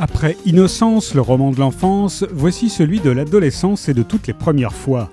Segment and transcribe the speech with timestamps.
[0.00, 4.72] Après Innocence, le roman de l'enfance, voici celui de l'adolescence et de toutes les premières
[4.72, 5.10] fois.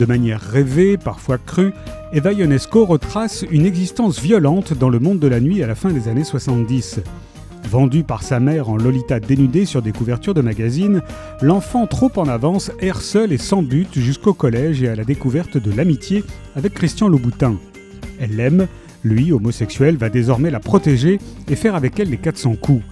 [0.00, 1.72] De manière rêvée, parfois crue,
[2.12, 5.92] Eva Ionesco retrace une existence violente dans le monde de la nuit à la fin
[5.92, 7.02] des années 70.
[7.70, 11.02] Vendu par sa mère en Lolita dénudée sur des couvertures de magazines,
[11.40, 15.56] l'enfant trop en avance erre seul et sans but jusqu'au collège et à la découverte
[15.56, 16.24] de l'amitié
[16.56, 17.58] avec Christian Louboutin.
[18.18, 18.66] Elle l'aime,
[19.04, 22.82] lui, homosexuel, va désormais la protéger et faire avec elle les 400 coups.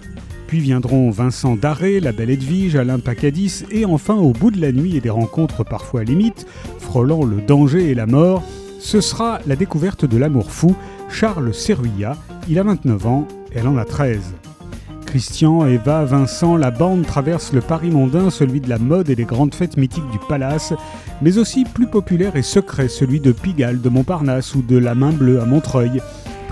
[0.47, 4.71] Puis viendront Vincent Darré, la belle Edwige, Alain Pacadis et enfin au bout de la
[4.71, 6.45] nuit et des rencontres parfois limites,
[6.79, 8.43] frôlant le danger et la mort,
[8.79, 10.75] ce sera la découverte de l'amour fou,
[11.09, 12.15] Charles Serruya,
[12.47, 14.19] il a 29 ans, elle en a 13.
[15.05, 19.23] Christian, Eva, Vincent, la bande traverse le Paris mondain, celui de la mode et des
[19.23, 20.73] grandes fêtes mythiques du palace,
[21.21, 25.13] mais aussi plus populaire et secret, celui de Pigalle, de Montparnasse ou de la Main
[25.13, 26.01] Bleue à Montreuil.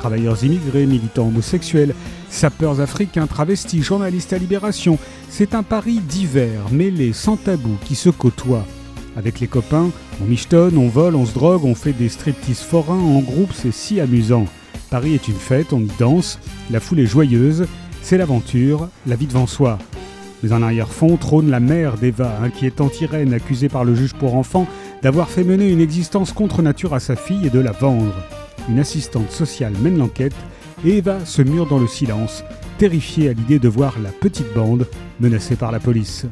[0.04, 1.96] Travailleurs immigrés, militants homosexuels,
[2.28, 8.10] sapeurs africains, travestis, journalistes à Libération, c'est un Paris divers, mêlé, sans tabou, qui se
[8.10, 8.66] côtoie.
[9.16, 13.00] Avec les copains, on michetonne, on vole, on se drogue, on fait des striptease forains
[13.00, 14.46] en groupe, c'est si amusant.
[14.90, 16.38] Paris est une fête, on y danse,
[16.70, 17.66] la foule est joyeuse,
[18.02, 19.80] c'est l'aventure, la vie devant soi.
[20.44, 24.68] Mais en arrière-fond trône la mère d'Eva, inquiétante irène accusée par le juge pour enfants
[25.02, 28.14] d'avoir fait mener une existence contre nature à sa fille et de la vendre.
[28.70, 30.36] Une assistante sociale mène l'enquête
[30.86, 32.44] et Eva se mure dans le silence,
[32.78, 34.88] terrifiée à l'idée de voir la petite bande
[35.20, 36.26] menacée par la police.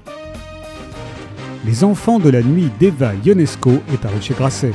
[1.65, 4.73] Les enfants de la nuit d'Eva Ionesco est paru chez Grasset.